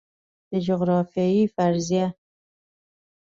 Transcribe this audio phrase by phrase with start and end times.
[0.51, 2.05] د جغرافیې فرضیه